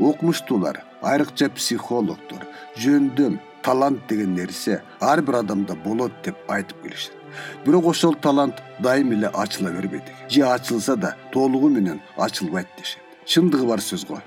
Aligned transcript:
окумуштуулар 0.00 0.82
айрыкча 1.02 1.48
психологдор 1.50 2.46
жөндөм 2.76 3.38
талант 3.62 4.06
деген 4.08 4.34
нерсе 4.34 4.82
ар 5.00 5.22
бир 5.22 5.40
адамда 5.42 5.74
болот 5.84 6.12
деп 6.24 6.36
айтып 6.48 6.82
келишет. 6.82 7.12
Бирок 7.64 7.86
ошол 7.86 8.14
талант 8.14 8.62
дайым 8.78 9.12
эле 9.12 9.28
ачыла 9.28 9.70
бербейт. 9.70 10.04
Же 10.28 10.42
ачылса 10.42 10.96
да 10.96 11.16
толугу 11.32 11.68
менен 11.68 12.00
ачылбайт 12.16 12.68
дешет. 12.78 13.02
Чындыгы 13.26 13.66
бар 13.66 13.80
сөз 13.80 14.06
го. 14.06 14.22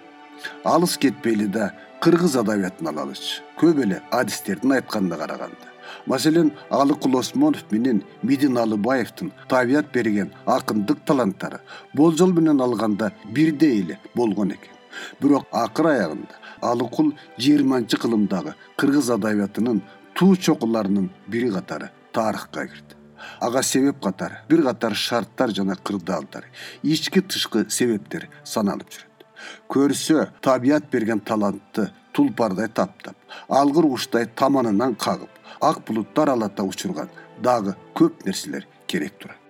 Алыс 0.64 0.98
кетпейли 0.98 1.48
да 1.48 1.72
кыргыз 2.02 2.36
адабиятын 2.36 2.88
алалычы 2.88 3.42
көп 3.58 3.82
эле 3.84 4.02
адистердин 4.12 4.74
айтканына 4.74 5.18
караганда. 5.18 5.72
Маселен 6.06 6.52
алыкул 6.70 7.18
осмонов 7.18 7.64
менен 7.72 8.04
мидин 8.24 8.58
алыбаевдин 8.58 9.32
табият 9.48 9.92
берген 9.92 10.32
акындык 10.46 11.00
таланттары 11.06 11.62
болжол 11.94 12.32
менен 12.34 12.62
алганда 12.62 13.12
бирдей 13.26 13.82
эле 13.82 14.00
болгон 14.16 14.52
экен 14.52 14.81
бирок 15.22 15.48
акыр 15.52 15.92
аягында 15.94 16.40
алыкул 16.62 17.14
жыйырманчы 17.38 17.98
кылымдагы 17.98 18.56
кыргыз 18.78 19.10
адабиятынын 19.18 19.82
туу 20.16 20.36
чокуларынын 20.36 21.10
бири 21.28 21.52
катары 21.52 21.92
тарыхка 22.14 22.68
кирди. 22.68 22.96
Ага 23.40 23.64
себеп 23.64 24.02
катары 24.04 24.42
бир 24.50 24.64
катар 24.64 24.96
шарттар 24.96 25.50
жана 25.50 25.76
кырдаалдар 25.76 26.46
ички 26.84 27.22
тышкы 27.22 27.66
себептер 27.70 28.30
саналып 28.44 28.90
жүрөт. 28.90 29.26
Көрсө 29.70 30.30
табият 30.42 30.90
берген 30.92 31.20
талантты 31.20 31.90
тулпардай 32.14 32.68
таптап 32.68 33.16
алгыр 33.48 33.90
куштай 33.94 34.26
таманынан 34.26 34.96
кагып 34.96 35.30
ак 35.62 35.86
булуттар 35.88 36.34
алата 36.36 36.64
учурган 36.64 37.10
дагы 37.42 37.76
көп 37.96 38.26
нерселер 38.26 38.68
керек 38.88 39.18
турат 39.20 39.41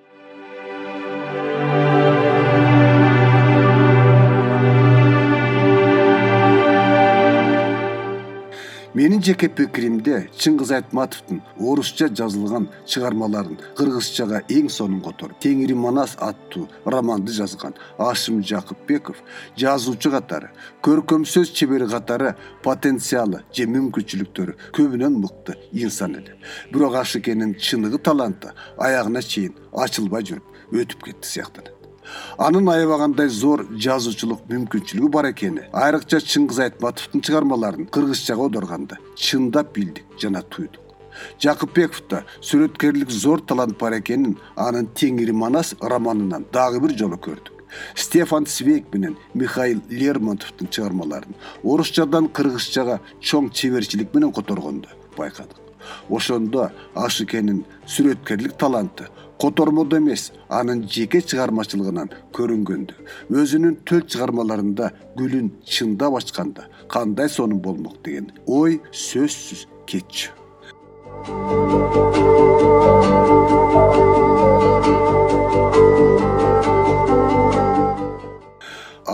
менин 9.01 9.21
жеке 9.25 9.47
пикиримде 9.49 10.17
чыңгыз 10.37 10.71
айтматовдун 10.75 11.39
орусча 11.57 12.05
жазылган 12.19 12.67
чыгармаларын 12.85 13.57
кыргызчага 13.79 14.43
эң 14.53 14.67
сонун 14.69 14.99
которуп 15.01 15.39
теңири 15.41 15.73
манас 15.73 16.13
аттуу 16.21 16.67
романды 16.85 17.33
жазган 17.33 17.73
ашым 18.09 18.43
жакыпбеков 18.51 19.23
жазуучу 19.57 20.13
катары 20.13 20.53
көркөм 20.85 21.25
сөз 21.33 21.49
чебери 21.49 21.89
катары 21.89 22.35
потенциалы 22.61 23.41
же 23.49 23.65
мүмкүнчүлүктөрү 23.73 24.57
көбүнөн 24.77 25.17
мыкты 25.25 25.57
инсан 25.71 26.19
эле. 26.21 26.37
Бирок 26.69 27.01
ашыкенин 27.01 27.57
чыныгы 27.57 27.97
таланты 27.97 28.53
аягына 28.77 29.25
чейин 29.25 29.57
ачылбай 29.73 30.29
жүрүп 30.29 30.77
өтүп 30.77 31.09
кетти 31.09 31.33
сыяктанат 31.33 31.80
анын 32.37 32.67
аябагандай 32.73 33.29
зор 33.29 33.65
жазуучулук 33.71 34.45
мүмкүнчүлүгү 34.49 35.09
бар 35.11 35.29
экени. 35.31 35.67
Айрыкча 35.71 36.19
чыңгыз 36.19 36.59
айтматовдун 36.65 37.21
чыгармаларын 37.21 37.89
кыргызчага 37.93 38.47
оодоргондо 38.47 38.97
чындап 39.15 39.73
билдик 39.75 40.05
жана 40.19 40.41
туйдук. 40.41 40.81
Жакыпбековдо 41.41 42.23
сүрөткерлик 42.41 43.11
зор 43.11 43.41
талант 43.41 43.77
бар 43.79 43.97
экенин 43.99 44.37
анын 44.55 44.87
теңири 44.95 45.31
манас 45.31 45.75
романынан 45.81 46.45
дагы 46.53 46.79
бир 46.79 46.97
жолу 46.97 47.17
көрдүк. 47.17 47.61
Стефан 47.95 48.45
свейк 48.45 48.93
менен 48.93 49.17
михаил 49.33 49.81
лермонтовдун 49.89 50.67
чыгармаларын 50.67 51.35
орусчадан 51.63 52.27
кыргызчага 52.27 52.99
чоң 53.21 53.51
чеберчилик 53.51 54.13
менен 54.13 54.33
которгондо 54.33 54.89
байкадык. 55.17 55.57
Ошондо 56.09 56.71
ашыкенин 56.95 57.65
сүрөткерлик 57.87 58.57
таланты 58.57 59.07
котормодо 59.41 59.97
эмес 59.97 60.31
анын 60.49 60.83
жеке 60.95 61.21
чыгармачылыгынан 61.29 62.11
көрүнгөндү. 62.37 62.93
Өзүнүн 63.33 63.79
төл 63.89 64.03
чыгармаларында 64.05 64.91
гүлүн 65.17 65.49
чындап 65.65 66.19
ачканда 66.19 66.67
кандай 66.93 67.29
сонун 67.29 67.61
болмок 67.65 67.97
деген 68.05 68.29
ой 68.45 68.79
сөзсүз 68.91 69.65
кетчү 69.89 70.29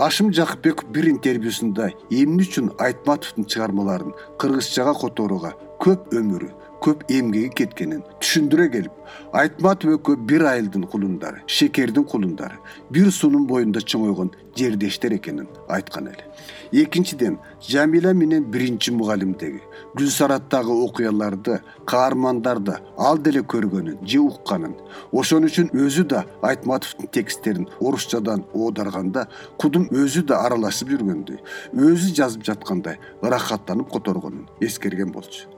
ашым 0.08 0.32
жакыпбеков 0.32 0.88
бир 0.94 1.08
интервьюсунда 1.10 1.90
эмне 2.10 2.44
үчүн 2.46 2.70
айтматовдун 2.80 3.48
чыгармаларын 3.52 4.14
кыргызчага 4.40 4.94
которууга 5.00 5.50
көп 5.84 6.14
өмүрү 6.20 6.48
көп 6.84 7.04
эмгеги 7.10 7.50
кеткенин 7.62 8.02
түшүндүрө 8.22 8.68
келип 8.74 9.34
айтматов 9.40 9.96
экөө 9.98 10.20
бир 10.30 10.44
айылдын 10.52 10.86
кулундары 10.92 11.42
шекердин 11.58 12.04
кулундары 12.12 12.60
бир 12.94 13.10
суунун 13.12 13.46
боюнда 13.50 13.82
чоңойгон 13.82 14.30
жердештер 14.58 15.14
экенин 15.14 15.48
айткан 15.68 16.08
эле. 16.08 16.24
Экинчиден 16.72 17.38
жамиля 17.62 18.12
менен 18.14 18.44
биринчи 18.50 18.92
мугалимдеги 18.92 19.60
гүлсараттагы 19.96 20.74
окуяларды 20.84 21.60
каармандарды 21.86 22.76
ал 22.96 23.18
деле 23.18 23.40
көргөнүн 23.40 24.04
же 24.06 24.20
укканын 24.20 24.74
ошон 25.12 25.48
үчүн 25.48 25.70
өзү 25.72 26.04
да 26.12 26.24
айтматовдун 26.42 27.08
тексттерин 27.12 27.68
орусчадан 27.80 28.44
оодарганда 28.52 29.28
кудум 29.56 29.88
өзү 29.90 30.26
да 30.28 30.42
аралашып 30.46 30.92
жүргөндөй 30.94 31.40
өзү 31.72 32.14
жазып 32.20 32.44
жаткандай 32.50 32.98
ырахаттанып 33.22 33.90
которгонун 33.92 34.48
эскерген 34.60 35.12
болчу 35.12 35.48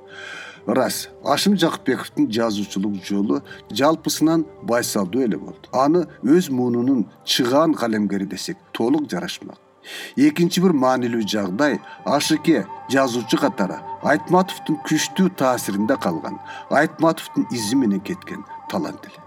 ырас 0.66 1.08
ашым 1.24 1.56
жакыпбековдун 1.56 2.30
жазуучулук 2.30 3.04
жолу 3.04 3.42
жалпысынан 3.70 4.46
байсалдуу 4.62 5.22
эле 5.22 5.38
болду. 5.38 5.68
Аны 5.72 6.06
өз 6.22 6.50
муунунун 6.50 7.06
чыгаан 7.24 7.74
калемгери 7.74 8.26
десек 8.26 8.58
толук 8.72 9.08
жарашмак. 9.10 9.58
Экинчи 10.16 10.60
бир 10.60 10.72
маанилүү 10.76 11.24
жагдай 11.26 11.80
ашыке 12.04 12.66
жазуучу 12.92 13.40
катары 13.40 13.80
айтматовдун 14.02 14.78
күчтүү 14.86 15.32
таасиринде 15.40 15.96
калган 15.96 16.38
айтматовдун 16.68 17.48
изи 17.50 17.76
менен 17.76 18.00
кеткен 18.00 18.44
талант 18.70 19.06
эле. 19.08 19.24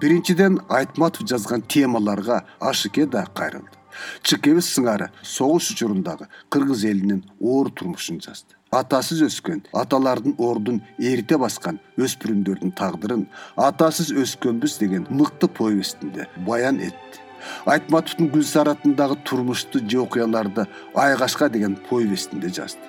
Биринчиден 0.00 0.60
айтматов 0.68 1.26
жазган 1.26 1.62
темаларга 1.62 2.44
ашыке 2.60 3.06
да 3.06 3.26
кайрылды. 3.34 3.78
Чыкебиз 4.22 4.70
сыңары 4.72 5.10
согуш 5.22 5.70
учурундагы 5.74 6.28
кыргыз 6.48 6.84
элинин 6.84 7.24
оор 7.40 7.70
турмушун 7.70 8.20
жазды 8.20 8.61
атасыз 8.72 9.20
өскөн 9.26 9.58
аталардын 9.76 10.34
ордун 10.40 10.78
эрите 10.98 11.36
баскан 11.40 11.78
өспүрүмдөрдүн 12.00 12.72
тагдырын 12.78 13.26
атасыз 13.66 14.12
өскөнбүз 14.22 14.78
деген 14.80 15.04
мыкты 15.10 15.48
повестинде 15.58 16.26
баян 16.46 16.78
этти. 16.80 17.20
Айтматовдун 17.66 18.30
гүлсаратындагы 18.32 19.18
турмушту 19.28 19.82
же 19.86 19.98
окуяларды 20.00 20.64
айкашка 20.94 21.50
деген 21.50 21.76
повестинде 21.90 22.48
жазды. 22.48 22.80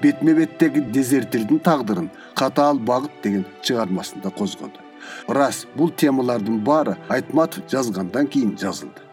Бетме 0.00 0.34
беттеги 0.34 0.80
дезертирдин 0.80 1.60
тагдырын 1.60 2.10
катаал 2.34 2.78
багыт 2.78 3.12
деген 3.22 3.46
чыгармасында 3.62 4.30
козгоду. 4.30 4.80
Ырас 5.28 5.66
бул 5.76 5.90
темалардын 5.90 6.58
баары 6.64 6.96
айтматов 7.08 7.70
жазгандан 7.70 8.26
кийин 8.26 8.58
жазылды. 8.58 9.06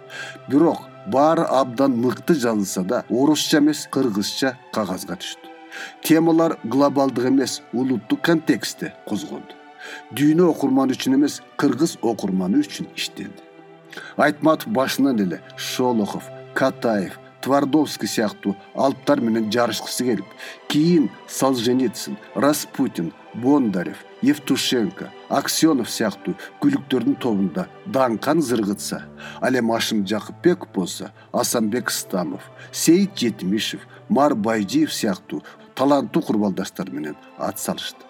Бирок 0.48 0.88
баары 1.06 1.44
абдан 1.44 2.02
мыкты 2.02 2.34
жазылса 2.34 2.82
да 2.82 3.06
орусча 3.10 3.60
эмес 3.60 3.86
кыргызча 3.92 4.58
кагазга 4.74 5.20
түштү 5.22 5.49
темалар 6.04 6.58
глобалдык 6.64 7.26
эмес 7.32 7.62
улуттук 7.74 8.22
контекстте 8.22 8.94
козголду 9.08 9.56
дүйнө 10.16 10.50
окурманы 10.54 10.98
үчүн 10.98 11.18
эмес 11.20 11.40
кыргыз 11.62 11.98
окурманы 12.02 12.64
үчүн 12.64 12.90
иштенди 12.96 13.44
айтматов 14.18 14.72
башынан 14.76 15.20
эле 15.26 15.42
шолохов 15.58 16.30
катаев 16.54 17.20
твардовский 17.42 18.08
сыяктуу 18.08 18.56
алыптар 18.76 19.22
менен 19.22 19.52
жарышкысы 19.52 20.06
келип 20.10 20.26
кийин 20.68 21.10
солженицын 21.28 22.18
распутин 22.36 23.14
бондарев 23.34 23.98
евтушенко 24.22 25.12
аксенов 25.30 25.90
сыяктуу 25.90 26.36
күлүктөрдүн 26.62 27.16
тобунда 27.22 27.68
даңкан 27.86 28.42
зыргытса 28.42 29.04
ал 29.42 29.60
эми 29.60 29.76
ашым 29.76 30.06
жакыпбеков 30.08 30.74
болсо 30.74 31.12
асанбек 31.32 31.92
стамов 31.92 32.50
сейит 32.72 33.16
жетимишев 33.16 33.86
мар 34.10 34.36
байжиев 34.36 34.94
сыяктуу 34.94 35.44
таланттуу 35.80 36.22
курбалдаштар 36.22 36.90
менен 36.92 37.16
ат 37.38 37.60
салышты. 37.60 38.04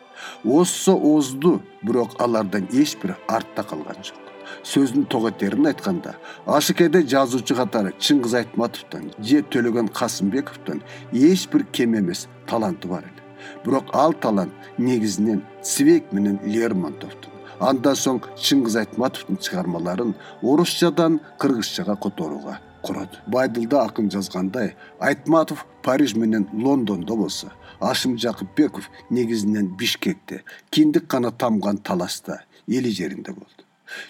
Озсо 0.43 0.95
озду 0.95 1.61
бирок 1.83 2.19
алардан 2.19 2.67
эч 2.71 2.97
бири 3.01 3.15
артта 3.27 3.63
калган 3.63 4.01
жок. 4.03 4.17
Сөздүн 4.63 5.05
тогетерин 5.05 5.67
айтканда 5.69 6.15
ашыкеде 6.45 7.03
жазуучу 7.13 7.55
катары 7.55 7.93
чыңгыз 7.99 8.35
айтматовдон 8.41 9.11
же 9.19 9.43
төлөгөн 9.53 9.93
касымбековдон 9.93 10.81
эч 11.13 11.47
бир 11.53 11.63
кем 11.71 11.95
эмес 11.99 12.27
таланты 12.47 12.87
бар 12.87 13.05
эле 13.05 13.18
бирок 13.65 13.93
ал 13.93 14.13
талант 14.13 14.53
негизинен 14.77 15.43
цвейк 15.63 16.11
менен 16.11 16.39
лермонтовдун. 16.45 17.31
Андан 17.59 17.95
соң 17.95 18.21
чыңгыз 18.39 18.77
айтматовдун 18.79 19.37
чыгармаларын 19.43 20.13
орусчадан 20.41 21.19
кыргызчага 21.39 21.95
которууга 21.99 22.59
курат. 22.81 23.19
Байдылда 23.27 23.83
акын 23.83 24.09
жазгандай 24.09 24.75
айтматов 24.99 25.65
париж 25.83 26.15
менен 26.15 26.47
лондондо 26.53 27.15
болсо 27.15 27.51
ашым 27.79 28.17
жакыпбеков 28.17 28.89
негизинен 29.09 29.67
бишкекте 29.75 30.43
киндик 30.69 31.07
гана 31.07 31.31
тамган 31.31 31.77
таласта 31.77 32.43
эли 32.67 32.89
жеринде 32.89 33.31
болду. 33.31 33.63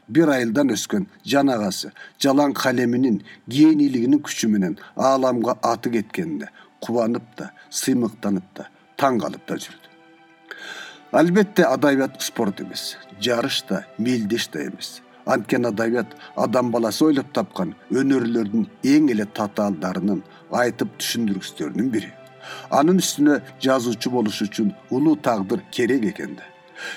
Бир 0.08 0.30
айылдан 0.30 0.74
өскөн 0.76 1.08
жан 1.26 1.50
агасы 1.50 1.92
жалаң 2.22 2.54
калеминин 2.54 3.22
генийлигинин 3.48 4.22
күчү 4.26 4.50
менен 4.52 4.78
ааламга 4.96 5.56
аты 5.64 5.90
кеткенде 5.94 6.50
кубанып 6.84 7.24
да 7.38 7.52
сыймыктанып 7.70 8.44
да 8.56 8.68
таң 9.00 9.20
калып 9.24 9.46
да 9.48 9.58
жүрдү. 9.64 9.88
Албетте 11.12 11.66
адабият 11.66 12.22
спорт 12.22 12.62
эмес 12.62 12.98
жарыш 13.22 13.64
да 13.70 13.86
мелдеш 13.98 14.48
да 14.54 14.66
эмес. 14.68 15.02
Анткени 15.26 15.68
адабият 15.68 16.16
адам 16.36 16.72
баласы 16.72 17.06
ойлоп 17.06 17.32
тапкан 17.34 17.76
өнөрлөрдүн 17.92 18.68
эң 18.94 19.10
эле 19.14 19.26
татаалдарынын 19.26 20.22
айтып 20.62 20.94
түшүндүргүчтөрүнүн 21.00 21.90
бири. 21.96 22.12
Анын 22.70 23.02
үстүнө 23.02 23.40
жазуучу 23.62 24.12
болуш 24.14 24.42
үчүн 24.46 24.72
улуу 24.90 25.16
тагдыр 25.16 25.64
керек 25.72 26.06
экен 26.14 26.36
да. 26.38 26.46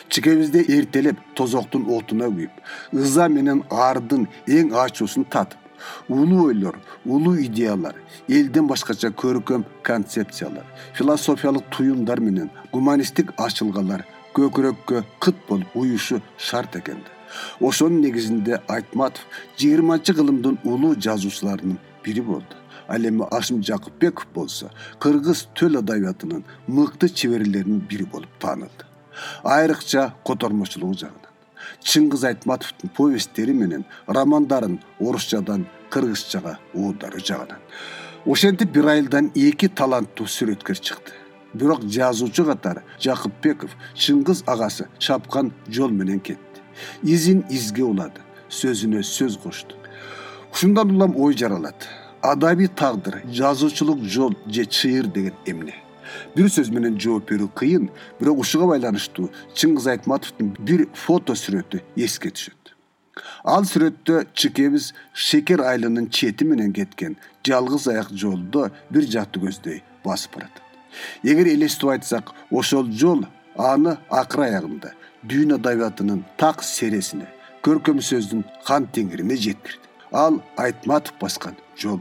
Чикебизде 0.08 0.64
эртелеп 0.76 1.18
тозоктун 1.36 1.88
отуна 1.90 2.28
күйүп 2.30 3.00
ыза 3.02 3.28
менен 3.28 3.64
аардын 3.70 4.28
эң 4.46 4.76
ачуусун 4.84 5.24
татып 5.24 5.61
улуу 6.08 6.48
ойлор 6.48 6.78
улуу 7.04 7.36
идеялар 7.46 7.96
элден 8.28 8.66
башкача 8.66 9.08
көркөм 9.08 9.64
концепциялар 9.82 10.66
философиялык 10.94 11.64
туюмдар 11.70 12.20
менен 12.20 12.50
гуманисттик 12.72 13.32
ачылгалар 13.36 14.06
көкүрөккө 14.34 15.04
кыт 15.20 15.36
болуп 15.48 15.76
уюшу 15.76 16.22
шарт 16.38 16.76
экен 16.76 17.02
ошонун 17.60 18.00
негизинде 18.00 18.60
айтматов 18.68 19.24
жыйырманчы 19.58 20.14
кылымдын 20.18 20.58
улуу 20.64 20.94
жазуучуларынын 21.06 21.78
бири 22.04 22.20
болду. 22.20 22.56
Ал 22.88 23.08
эми 23.08 23.26
ашим 23.30 23.62
жакыпбеков 23.62 24.26
болсо 24.34 24.70
кыргыз 24.98 25.48
төл 25.54 25.78
адабиятынын 25.78 26.44
мыкты 26.66 27.08
чеберлеринин 27.08 27.80
бири 27.80 28.04
болуп 28.04 28.30
таанылды. 28.40 28.84
Айрыкча 29.42 30.14
котормочулугу 30.24 30.94
жагынан 30.94 31.31
чыңгыз 31.84 32.26
айтматовдун 32.28 32.90
повесттери 32.96 33.52
менен 33.52 33.84
романдарын 34.06 34.78
орусчадан 35.00 35.66
кыргызчага 35.90 36.58
оодаруу 36.74 37.20
жагынан. 37.20 37.58
Ошентип 38.26 38.70
бир 38.72 38.86
айылдан 38.94 39.30
эки 39.34 39.68
таланттуу 39.68 40.26
сүрөткөр 40.26 40.78
чыкты. 40.80 41.12
Бирок 41.54 41.82
жазуучу 41.84 42.44
катары 42.46 42.84
жакыпбеков 43.00 43.76
чыңгыз 43.94 44.44
агасы 44.46 44.88
чапкан 44.98 45.52
жол 45.68 45.90
менен 45.90 46.20
кетти. 46.20 46.62
Изин 47.02 47.44
изге 47.50 47.84
улады 47.84 48.22
сөзүнө 48.48 49.02
сөз 49.04 49.38
кошту 49.42 49.76
ушундан 50.52 50.90
улам 50.90 51.16
ой 51.16 51.36
жаралат. 51.36 51.88
Адабий 52.22 52.68
тагдыр 52.68 53.22
жазуучулук 53.26 54.04
жол 54.04 54.36
же 54.46 54.64
чыйыр 54.64 55.06
деген 55.06 55.34
эмне 55.44 55.81
бир 56.36 56.48
сөз 56.56 56.72
менен 56.74 56.98
жооп 57.00 57.30
берүү 57.30 57.50
кыйын 57.60 57.90
бирок 58.20 58.42
ушуга 58.44 58.70
байланыштуу 58.72 59.30
чыңгыз 59.54 59.90
айтматовдун 59.94 60.56
бир 60.58 60.86
фото 61.04 61.36
сүрөтү 61.38 61.82
эске 61.96 62.32
түшөт. 62.34 62.74
Ал 63.44 63.68
сүрөттө 63.68 64.26
чыкебиз 64.32 64.92
шекер 65.12 65.64
айылынын 65.68 66.10
чети 66.10 66.48
менен 66.48 66.72
кеткен 66.72 67.16
жалгыз 67.46 67.88
аяк 67.92 68.12
жолдо 68.12 68.70
бир 68.90 69.08
жакты 69.14 69.42
көздөй 69.42 69.82
басып 70.04 70.38
баратат 70.38 70.62
эгер 71.22 71.46
элестетип 71.46 71.90
айтсак 71.90 72.32
ошол 72.50 72.90
жол 72.92 73.24
аны 73.56 73.96
акыр 74.10 74.46
аягында 74.46 74.92
дүйнө 75.28 75.58
адабиятынын 75.60 76.24
так 76.40 76.64
сересине 76.66 77.28
көркөм 77.66 78.00
сөздүн 78.02 78.42
кан 78.66 78.88
теңирине 78.94 79.36
жеткирди. 79.36 79.86
Ал 80.12 80.40
айтматов 80.56 81.14
баскан 81.20 81.56
жол 81.78 82.00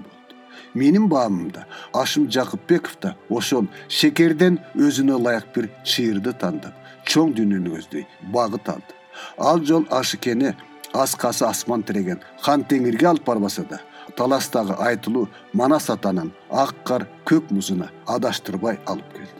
менин 0.73 1.07
баамымда 1.09 1.65
ашым 1.93 2.29
жакыпбеков 2.31 2.97
да 3.01 3.15
ошол 3.29 3.67
шекерден 3.87 4.59
өзүнө 4.75 5.17
ылайык 5.19 5.53
бир 5.55 5.69
чыйырды 5.83 6.33
тандап 6.33 6.73
чоң 7.05 7.35
дүйнөнү 7.37 7.75
көздөй 7.75 8.07
багыт 8.33 8.69
алды 8.69 8.99
ал 9.37 9.63
жол 9.65 9.85
ашыкени 9.89 10.55
аскасы 10.93 11.45
асман 11.45 11.83
тиреген 11.83 12.21
кан 12.45 12.63
теңирге 12.63 13.07
алып 13.11 13.25
барбаса 13.25 13.63
да 13.69 13.81
таластагы 14.17 14.75
айтылуу 14.79 15.27
манас 15.53 15.89
атанын 15.89 16.31
ак 16.49 16.75
кар 16.85 17.07
көк 17.25 17.51
музуна 17.51 17.89
адаштырбай 18.07 18.79
алып 18.85 19.13
келди. 19.13 19.39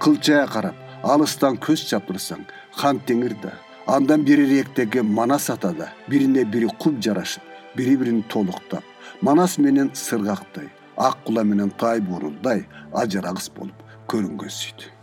Кылчая 0.00 0.46
карап 0.46 0.74
алыстан 1.02 1.58
көз 1.58 1.84
чаптырсаң 1.90 2.46
кан 2.78 3.00
теңир 3.06 3.34
да 3.42 3.52
андан 3.86 4.24
берирээктеги 4.24 5.02
манас 5.02 5.50
ата 5.50 5.72
да 5.72 5.92
бирине 6.08 6.44
бири 6.44 6.68
куп 6.78 7.00
жарашып 7.02 7.42
бири 7.76 7.96
бирин 7.96 8.22
толуктап 8.22 8.84
манас 9.20 9.58
менен 9.58 9.90
сыргактай 9.94 10.68
ак 10.96 11.22
кула 11.24 11.44
менен 11.44 11.70
тай 11.70 12.00
буурулдай 12.00 12.66
ажырагыс 13.02 13.48
болуп 13.56 13.78
көрүнгөнсүйдү 14.10 15.01